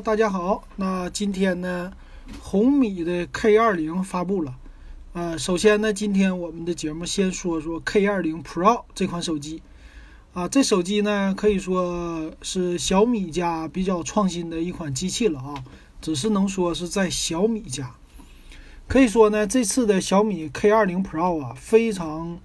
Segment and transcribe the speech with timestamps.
[0.00, 1.90] 大家好，那今天呢，
[2.42, 4.54] 红米的 K 二零发布了。
[5.14, 9.62] 呃，首先呢，今天我们的节目先说说 K 二零 Pro 这款手机。
[10.34, 15.64] 啊，这手机呢可以说是小米家比较创新的一款机器了啊，
[16.02, 17.94] 只是能说是在小米家。
[18.86, 22.38] 可以说呢，这次的小米 K 二零 Pro 啊，非常，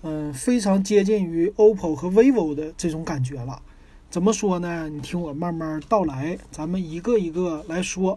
[0.00, 3.60] 嗯，非常接近于 OPPO 和 vivo 的这种感觉了。
[4.14, 4.88] 怎么说呢？
[4.88, 8.16] 你听我慢慢道来，咱们一个一个来说。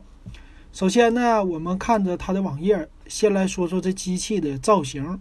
[0.72, 5.20] 首先呢，我们看着它的网页，先来说说这机器的造型。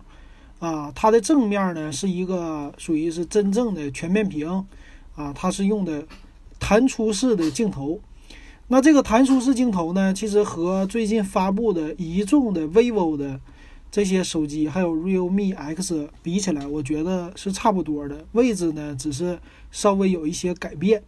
[0.59, 4.67] 啊，它的正面呢是一个属于是真正的全面屏，
[5.15, 6.07] 啊，它是用的
[6.59, 7.99] 弹出式的镜头。
[8.69, 13.41] 那这个弹出式镜头呢，其实和最近发布的一众的 vivo 的。
[13.91, 18.27] 这些手机还有 Realme X 比起来，我觉得是差不多的。
[18.33, 19.39] 位置呢，只是
[19.71, 21.03] 稍微有一些改变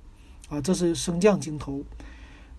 [0.49, 0.59] 啊。
[0.61, 1.83] 这是升降镜头。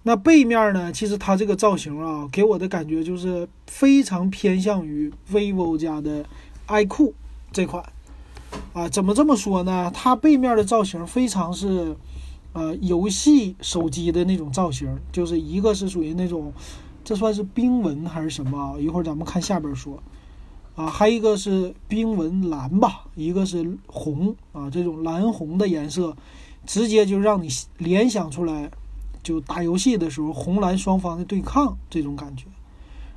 [0.04, 6.24] 那背面呢，其实它这个造型啊，给我的感觉就是非常偏向于 vivo 家的
[6.68, 7.14] iQOO
[7.52, 7.84] 这款
[8.74, 8.88] 啊。
[8.88, 9.92] 怎么这么说呢？
[9.94, 11.96] 它背面的造型非常是
[12.54, 16.54] 呃游戏手机的那种造型，就是一个是属于那种。
[17.10, 18.80] 这算是冰纹还是什么？
[18.80, 19.98] 一会儿咱们看下边说。
[20.76, 26.16] 啊，还有一个是冰纹蓝吧，一个是红啊，这种蓝红的颜色，
[26.68, 27.50] 直接就让你
[27.80, 28.70] 联想出来，
[29.24, 32.46] 就打游戏的时候红蓝双方的对抗这种感觉。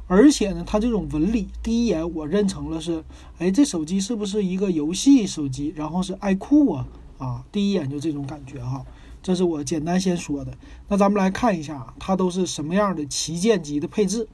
[0.06, 3.04] 而且呢，它这种纹理，第一眼我认成了是，
[3.40, 5.70] 哎，这手机是不是一个游戏手机？
[5.76, 8.82] 然后是爱酷啊，啊，第一眼就这种感觉哈。
[9.22, 10.52] 这是我简单先说的，
[10.88, 14.28] 那咱们来看一下它都是什么样的旗舰级的配置。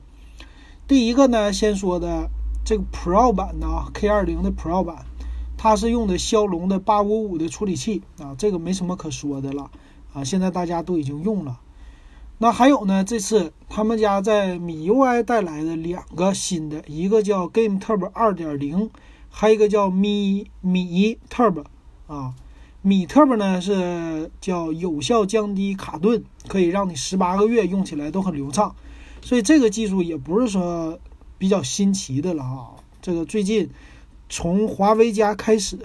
[0.86, 2.30] 第一个呢，先说的
[2.64, 5.04] 这个 Pro 版的啊，K20 的 Pro 版，
[5.58, 9.70] 它是用的骁龙的八五五的处理器啊，这个没什么可说的了
[10.14, 11.60] 啊，现在大家都已经用了。
[12.38, 18.88] 那还有呢，这次他们家在米 UI 带来的两个新的，一个叫 Game Turbo 2.0，
[19.28, 21.64] 还有一个叫米米 Turbo
[22.06, 22.34] 啊。
[22.80, 28.74] 米特 o 呢是叫有效降低卡顿，可以让你十八个月用起来都很流畅，
[29.20, 30.98] 所以这个技术也不是说
[31.36, 32.70] 比较新奇的了啊。
[33.02, 33.68] 这个最近
[34.28, 35.76] 从华为家开始，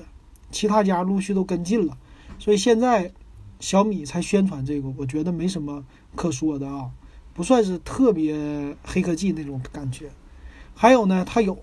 [0.52, 1.98] 其他家陆续都跟进了，
[2.38, 3.12] 所以现在
[3.60, 5.84] 小米才宣传这个，我觉得没什么
[6.16, 6.92] 可说的啊，
[7.34, 10.12] 不算是特别黑科技那种感觉。
[10.76, 11.58] 还有呢，它有，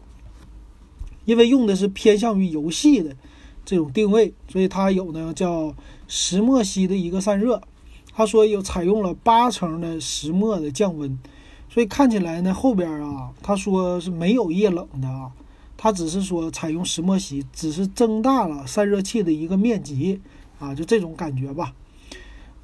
[1.24, 3.16] 因为用的是偏向于游戏的。
[3.70, 5.72] 这种定位，所以它有呢叫
[6.08, 7.62] 石墨烯的一个散热，
[8.12, 11.16] 他说有采用了八层的石墨的降温，
[11.68, 15.30] 所以看起来呢后边啊，他说是没有液冷的啊，
[15.76, 20.20] 他只是说采用石墨烯，只是增大了散热器的一个面积
[20.58, 21.72] 啊，就这种感觉吧。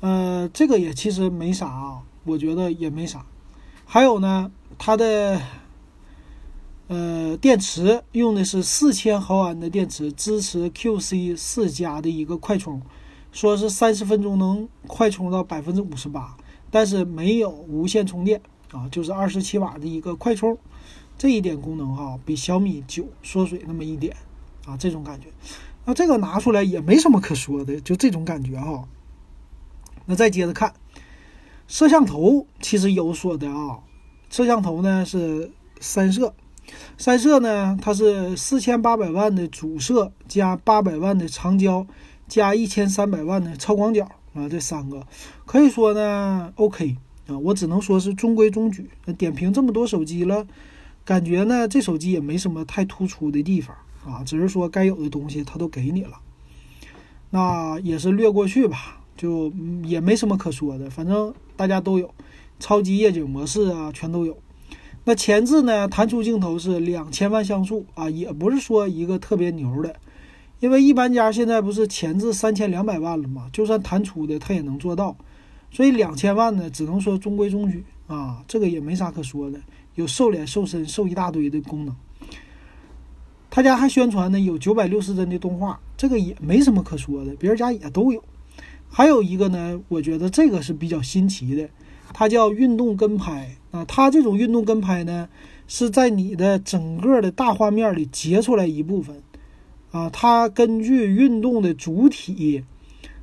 [0.01, 3.25] 呃，这个也其实没啥啊，我觉得也没啥。
[3.85, 5.41] 还有呢，它的。
[6.89, 12.81] 呃，电池用的是四千毫安的电池，支持 QC 四加的一个快充，
[13.33, 16.37] 说是三十分钟能快充到百分之五十八，
[16.71, 20.57] 但是没有无线充电啊，就是二十七瓦的一个快充，
[21.19, 24.15] 这一点功能哈，比小米九缩水那么一点
[24.65, 25.27] 啊，这种感觉，
[25.87, 28.85] 那这个拿出来也没什么可说的，就这种感觉哈。
[30.05, 30.73] 那再接着看，
[31.67, 33.81] 摄像头其实有说的啊，
[34.31, 36.33] 摄像头呢是三摄。
[36.99, 41.87] 三摄呢，它是四千八百万的主摄加八百万的长焦
[42.27, 44.05] 加一千三百万的超广角
[44.35, 45.07] 啊，这三个
[45.45, 46.97] 可以说呢 OK
[47.27, 48.91] 啊，我只能说是中规中矩。
[49.19, 50.47] 点评这么多手机了，
[51.05, 56.19] 感觉呢这手机也没什么太突出的地方啊，只是说该有的东西它都给你了，
[57.31, 59.53] 那也是略过去吧，就
[59.85, 62.13] 也没什么可说的，反正大家都有
[62.59, 64.37] 超级夜景模式啊，全都有。
[65.09, 65.87] 那前置呢？
[65.87, 69.95] 弹出镜头是两千万像素啊，也不是说一个特别牛的，
[70.59, 73.49] 因为一般家现在不是前置三千两百万了吗？
[73.53, 75.17] 就算弹出的它也能做到，
[75.71, 79.61] 所以两千万呢，只能说中规中矩啊，这个也没啥可说的。
[79.95, 81.95] 有瘦脸、瘦身、瘦一大堆的功能。
[83.49, 88.25] 他家还宣传呢，有九百六十帧的动画，这个也没什么可说的，别人家也都有。
[88.89, 91.69] 还有一个呢，我觉得这个是比较新奇的。
[92.17, 93.57] 它叫运动跟拍。
[93.73, 95.29] 啊，它这种运动跟拍呢，
[95.67, 99.23] 是在你的整个的大画面里截出来一部分，
[99.91, 102.65] 啊，它根据运动的主体，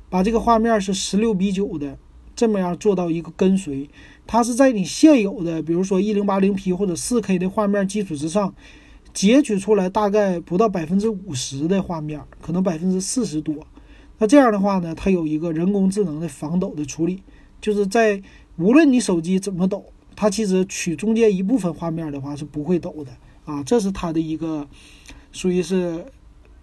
[0.08, 1.98] 把这个画面是十六比九的
[2.36, 3.90] 这么样做到一个跟随，
[4.28, 8.54] 它是在你现有的比如说一零八零 P 或者四 K 的画面基础之上，
[9.12, 13.66] 截取出来大概不到百分之五十的画面，可能百分之四十多，
[14.18, 17.24] 那这样的话呢，它有一个人工智能的防抖的处理，
[17.60, 18.22] 就是在
[18.56, 19.84] 无论你手机怎么抖，
[20.14, 23.12] 它其实取中间一部分画面的话是不会抖的
[23.52, 23.62] 啊。
[23.64, 24.66] 这是它的一个
[25.32, 26.06] 属于是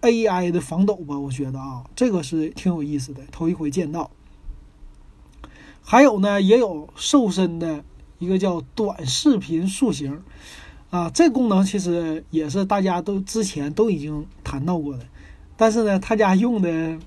[0.00, 1.18] AI 的防抖吧？
[1.18, 4.10] 我觉得啊，这个是挺有意思的，头一回见到。
[5.82, 7.84] 还有呢，也有瘦身的
[8.18, 10.22] 一个叫短视频塑形
[10.90, 15.04] 啊，这功能其实也是大家都之前都已经谈到过的。
[15.56, 16.98] 但是呢，他家用的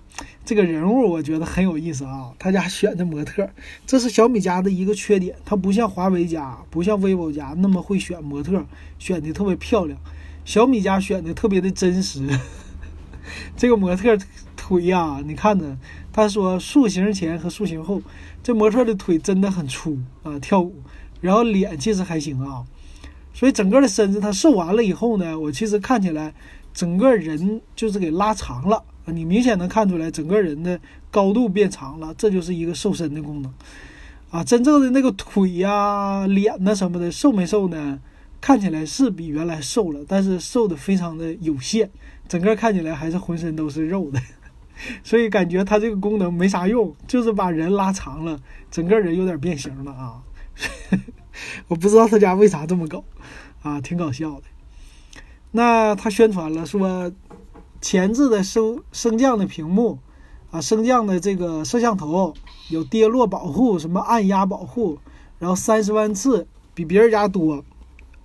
[0.45, 2.31] 这个人物我觉得很有意思啊。
[2.37, 3.49] 他家选的模特，
[3.85, 8.63] 这是小米家的一个缺点，它不像华为家、不像 vivo 家那么会选模特，
[8.99, 9.99] 选的特别漂亮。
[10.45, 12.27] 小米家选的特别的真实。
[13.57, 14.15] 这个模特
[14.55, 15.75] 腿呀，你看着，
[16.13, 18.01] 他说塑形前和塑形后，
[18.43, 20.75] 这模特的腿真的很粗啊，跳舞。
[21.21, 22.63] 然后脸其实还行啊，
[23.33, 26.33] 所以整个的身子他瘦完了以后呢，我其实看起来。
[26.75, 30.79] 整个人就是给拉长了你明显能看出来，整个人的
[31.11, 33.53] 高度变长了，这就是一个瘦身的功能
[34.31, 34.43] 啊！
[34.43, 37.99] 真正的那个腿呀、脸呐什么的，瘦没瘦呢？
[38.41, 41.89] 看起来是比原来瘦了，但是瘦的非常的有限，
[42.27, 44.19] 整个看起来还是浑身都是肉的，
[45.03, 50.21] 所以感觉它这个功能没啥用，就是把人拉长了，整个人有点变形了啊！
[51.67, 53.03] 我不知道他家为啥这么搞
[53.63, 54.43] 啊，挺搞笑的。
[55.51, 57.11] 那他宣传了说，
[57.85, 59.99] 前置的升升降的屏幕，
[60.49, 62.33] 啊，升降的这个摄像头
[62.71, 64.97] 有跌落保护，什么按压保护，
[65.37, 67.63] 然后三十万次比别人家多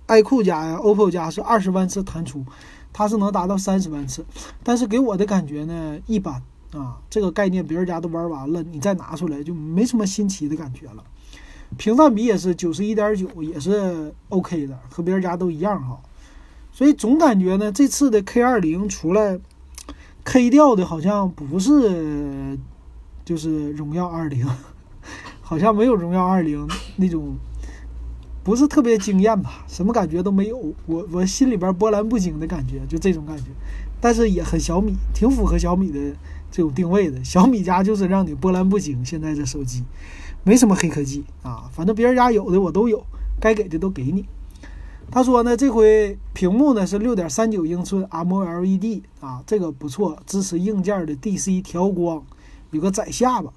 [0.07, 2.43] ，iQOO 家呀，OPPO 家是二十万次弹出，
[2.91, 4.25] 它是能达到三十万次，
[4.63, 6.41] 但是给我的感觉呢一般
[6.73, 11.03] 啊，这个概念别人家都玩完了，你再拿出来就没什么新奇的感觉了。
[11.77, 16.01] 屏占比也是九十一点九，也是 OK 的，和别人家都一样哈。
[16.71, 19.39] 所以总感觉呢，这次的 K 二零出来
[20.23, 22.57] ，K 掉的好像不是，
[23.23, 24.47] 就是荣耀二零，
[25.41, 27.35] 好像没有荣耀二零那种，
[28.43, 29.65] 不是特别惊艳吧？
[29.67, 33.45] 什么感觉都没有，我我心里边波澜不惊的感觉，就这种感觉。
[33.99, 35.99] 但是也很小米，挺符合小米的
[36.49, 37.23] 这种定位的。
[37.23, 39.83] 小米家就是让你波澜不惊，现在这手机
[40.43, 43.05] 没什么黑科技啊，反正别人家有的我都有，
[43.39, 44.25] 该给的都给你。
[45.11, 52.23] 他说呢，这回屏幕呢是六点三九英寸 AMOLED 啊，这个不错，支持硬件的 DC 调光，
[52.69, 53.51] 有个窄下巴，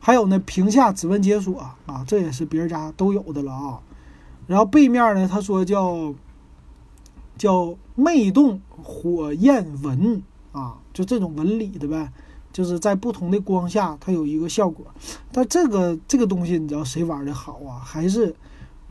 [0.00, 1.56] 还有呢屏下指纹解锁
[1.86, 3.80] 啊，这也是别人家都有的了啊。
[4.48, 6.12] 然后背面呢，他说叫
[7.38, 12.12] 叫魅动火焰纹啊，就这种纹理的呗，
[12.52, 14.84] 就是在不同的光下它有一个效果。
[15.30, 17.78] 但这个这个东西你知道谁玩的好啊？
[17.78, 18.34] 还是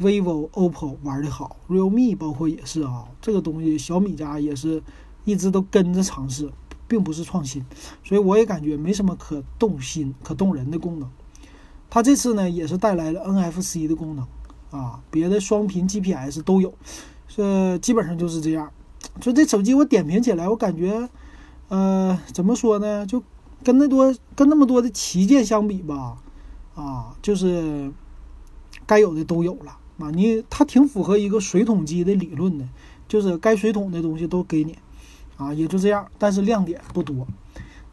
[0.04, 4.84] ？vivo、OPPO 玩的好，realme 包括也是啊，这个东西小米家也是
[5.24, 6.52] 一直都跟着尝试，
[6.88, 7.66] 并不是创新，
[8.04, 11.10] 所以我也感觉没什么可动心、可动人的功能。
[11.90, 14.28] 它这次呢也是带来了 NFC 的功能
[14.72, 16.74] 啊，别的双频 GPS 都有，
[17.28, 18.72] 这基本上就是这样。
[19.22, 21.08] 就这手机我点评起来，我感觉，
[21.68, 23.06] 呃，怎么说呢？
[23.06, 23.22] 就
[23.64, 26.18] 跟那多跟那么多的旗舰相比吧，
[26.74, 27.92] 啊，就是
[28.88, 29.78] 该有的都有了。
[30.00, 32.68] 啊，你它挺符合一个水桶机的理论的，
[33.08, 34.78] 就是该水桶的东西都给你，
[35.38, 37.28] 啊，也就这样，但是亮点不多。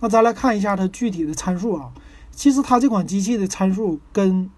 [0.01, 1.93] 那咱来看一下它具体的参数啊，
[2.31, 4.51] 其实它这款机器的参数跟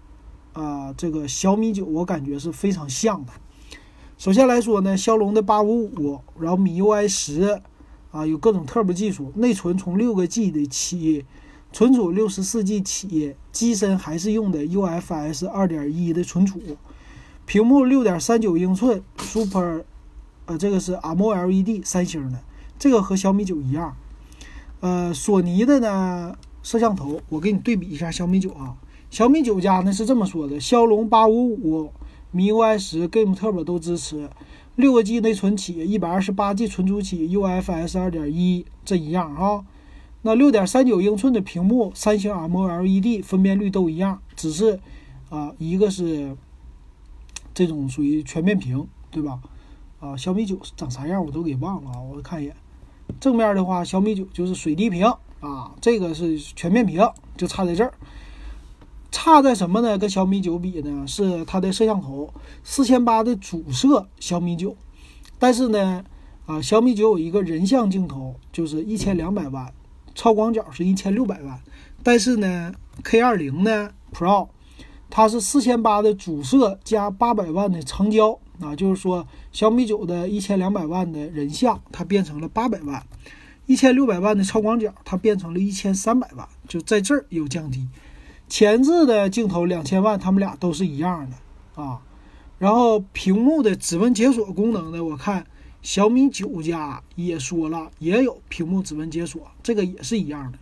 [0.53, 3.33] 啊这个小米九我感觉是非常像的。
[4.17, 7.61] 首先来说呢，骁龙的八五五，然后米 UI 十，
[8.11, 11.25] 啊有各种特步技术，内存从六个 G 的起，
[11.73, 16.61] 存储六十四 G 起，机身还是用的 UFS 二点一的存储。
[17.45, 19.83] 屏幕六点三九英寸，Super，
[20.45, 22.39] 呃，这个是 AMOLED，三星的，
[22.79, 23.95] 这个和小米九一样。
[24.79, 28.75] 呃，索尼的呢，摄像头，我给你对比一下小米九啊。
[29.09, 31.91] 小米九家呢是这么说的：骁龙八五五、
[32.33, 34.29] MIUI 十、Game Turbo 都支持，
[34.75, 39.65] 六个 G 内存起，一百二十八 G 存储起，UFS 二点一，这一样啊。
[40.21, 44.79] 那六点三九英寸的屏幕，三星 AMOLED，分辨率都一样，只是
[45.29, 46.35] 啊，一个是。
[47.53, 49.39] 这种属于全面屏，对吧？
[49.99, 52.01] 啊，小米九长啥样我都给忘了啊！
[52.01, 52.55] 我看一眼，
[53.21, 55.05] 正面的话，小米九就是水滴屏
[55.39, 57.93] 啊，这个是全面屏，就差在这儿。
[59.11, 59.97] 差在什么呢？
[59.97, 61.07] 跟小米九比呢？
[61.07, 62.33] 是它的摄像头，
[62.63, 64.75] 四千八的主摄小米九，
[65.39, 66.03] 但是呢，
[66.45, 69.71] 啊，小米九有一个人像镜头，就是一千两百万，
[70.13, 71.61] 超广角是一千六百万，
[72.03, 74.49] 但是呢，K 二零呢 Pro。
[75.15, 82.99] 它是四千八的主摄加八百万的长焦啊，就是说小米九的一千两百万的人像，它变成了八百万；
[83.67, 87.87] 一千六百万的超广角，它变成了一千三百万，就在这儿有降低。
[88.49, 92.01] 前置的镜头两千万，他们俩都是一样的啊。
[92.57, 95.45] 然后屏幕的指纹解锁功能呢，我看
[95.83, 100.57] 小米九加也说了，也有屏幕指纹解锁，这个也是一样的。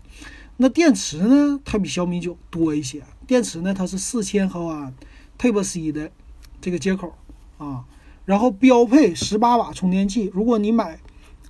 [0.58, 3.01] 那电池呢，它比小米九多一些。
[3.31, 4.93] 电池呢，它是四千毫安
[5.39, 6.11] Type C 的
[6.59, 7.13] 这个接口
[7.59, 7.85] 啊，
[8.25, 10.29] 然后标配十八瓦充电器。
[10.33, 11.00] 如果你买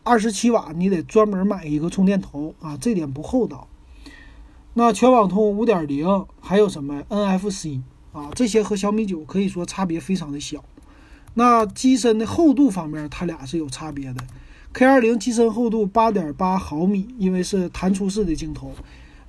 [0.04, 3.68] 二十七瓦，你得专门买一个充电头啊，这点不厚道。
[4.76, 7.82] 那全网通五点零还有什么 NFC
[8.14, 8.30] 啊？
[8.36, 10.64] 这些和小米九可以说差别非常的小。
[11.34, 14.24] 那机身的厚度方面，它俩是有差别的。
[14.74, 18.72] K 二零机身厚度八点八毫米，因为是弹出式的镜头，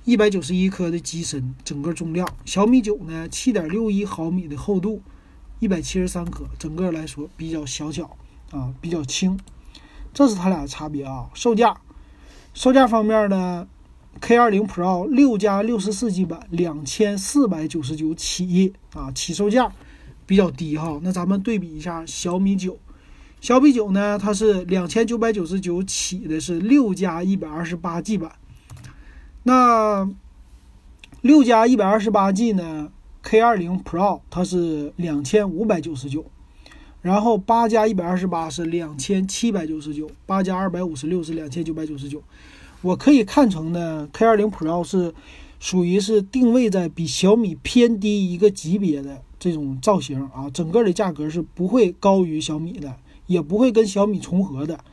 [0.05, 2.27] 一百九十一克的机身，整个重量。
[2.43, 5.01] 小米九呢，七点六一毫米的厚度，
[5.59, 8.17] 一百七十三克，整个来说比较小巧
[8.51, 9.39] 啊，比较轻。
[10.13, 11.29] 这是它俩的差别啊。
[11.33, 11.77] 售价，
[12.53, 13.65] 售价方面呢
[14.19, 19.71] ？K 二零 Pro 六加六十四 G 版两千四百九十九起啊，起售价
[20.25, 20.99] 比较低哈。
[21.01, 22.77] 那咱们对比一下小米九，
[23.39, 28.29] 小米九呢，它是两千九百九十九起的是六加一百二十八 G 版。
[29.43, 30.09] 那
[31.21, 36.25] 六加一百二十八 G 呢，K 二零 Pro 它是两千五百九十九，
[37.01, 42.23] 然后八加一百二十八是两千七百九十九，八加二百五十六是两千九百九十九。
[42.81, 45.13] 我可以看成呢，K20 Pro 是
[45.59, 52.95] 属于是定位在比小米偏低一个级别的这种造型啊，整个的价格是不会高于小米的，
[53.27, 54.83] 也不会跟小米重合的。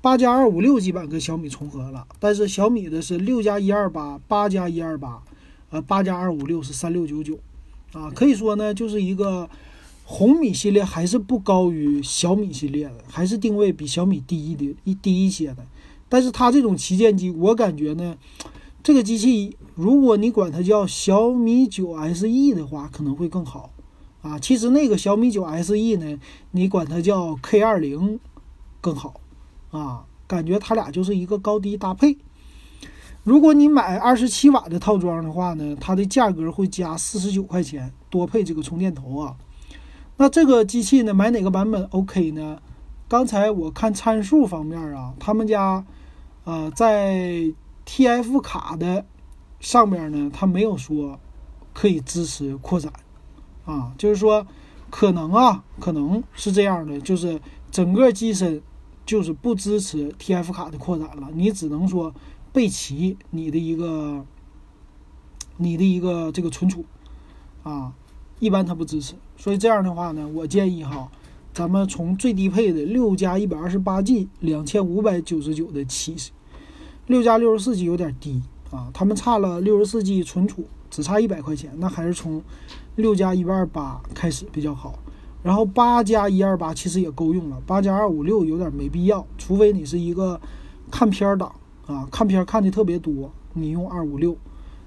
[0.00, 5.22] 八加二五六 G 版跟小米重合了，但是小米的是六加一二八，八加一二八，
[5.70, 7.38] 呃，八加二五六是三六九九，
[7.92, 9.50] 啊，可以说呢，就是一个
[10.04, 15.66] 红米系列还是不高于小米系列的，还是定位比小米低一的一低一些的。
[16.08, 18.16] 但是它这种旗舰机，我感觉呢，
[18.82, 23.70] 这个机器如果你管它叫小米九 SE 的话，可能会更好
[24.22, 24.38] 啊。
[24.38, 26.18] 其实那个小米九 SE 呢，
[26.52, 28.18] 你管它叫 K 二零
[28.80, 29.20] 更好
[29.70, 30.04] 啊。
[30.26, 32.18] 感觉它俩就是一个高低搭配。
[33.24, 39.36] 如果你买二十七瓦的套装的话呢，它的价格会加四十九块钱，多配这个充电头啊。
[40.16, 42.60] 那这个机器呢，买哪个版本 OK 呢？
[43.08, 45.84] 刚才我看参数方面啊，他们家。
[46.44, 47.52] 呃，在
[47.84, 49.04] TF 卡的
[49.60, 51.20] 上面呢，它没有说
[51.74, 52.90] 可以支持扩展
[53.66, 54.46] 啊，就是说
[54.88, 57.38] 可能啊，可能是这样的，就是
[57.70, 58.62] 整个机身
[59.08, 62.14] 就是不支持 TF 卡的扩展了，你只能说
[62.52, 64.22] 备齐你的一个
[65.56, 66.84] 你的一个这个存储
[67.62, 67.94] 啊，
[68.38, 71.10] 一般它不支持，所以这样的话呢，我建议哈，
[71.54, 76.14] 咱们从最低配的六加一百二十八 G 两千五百九十九的起。
[77.06, 82.42] 六加六十四 G 有点低啊，他们差了六十四 G 存储，只差一百块钱，那还是从
[82.96, 84.98] 六加一百二十八开始比较好。
[85.42, 90.40] 然后八加一二八其实也够用了，八加二五六有点没必要，除非你是一个
[90.90, 91.54] 看片党
[91.86, 94.36] 啊，看片看的特别多，你用二五六，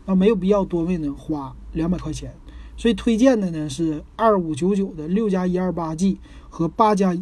[0.05, 2.35] 那没有必要多为呢花两百块钱。
[2.75, 7.15] 所以推荐的呢是二五九九的六加一二八 G 和八加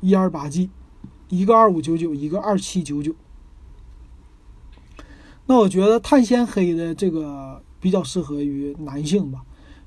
[0.00, 0.70] 一二八 G，
[1.28, 3.14] 一个二五九九，一个二七九九。
[5.46, 9.42] 那我觉得碳纤黑的这个比较适合于男性吧。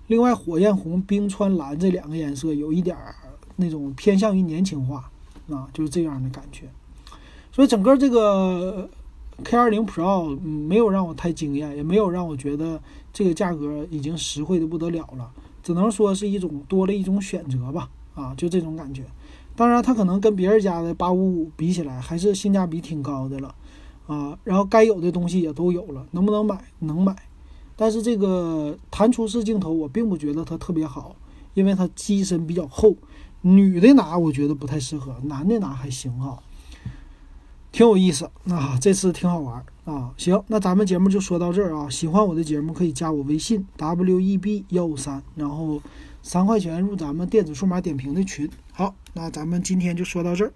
[0.08, 3.16] 另外，火焰红、冰川蓝这两个颜色有一点儿
[3.58, 5.10] 那种偏向于年轻化
[5.50, 6.66] 啊，就是这样的感觉。
[7.52, 8.90] 所以整个这个
[9.44, 15.30] K20 Pro 没有让我太惊艳，也没有让我觉得这个价格已经实惠的不得了了。
[15.62, 19.04] 只能说是一种多了一种选择吧，啊，就这种感觉。
[19.56, 23.54] 当然，它可能跟别人家的八五五比起来，还是性价比挺高的了。
[24.06, 26.58] 啊，然后该有的东西也都有了，能不能买？
[26.80, 27.14] 能买，
[27.77, 31.15] 但是这个弹出式镜头我并不觉得它特别好，
[31.53, 32.96] 因为它机身比较厚，
[33.41, 36.39] 女的拿我觉得不太适合，男的拿还行哈，
[37.72, 40.12] 挺有意思啊，这次挺好玩啊。
[40.17, 41.88] 行，那咱们节目就说到这儿啊。
[41.88, 45.79] 喜欢我的节目可以加我微信 w e b 幺五三，然后
[46.24, 48.50] 三块钱入咱们电子数码点评的群。
[48.74, 50.51] 好，那咱们今天就说到这儿。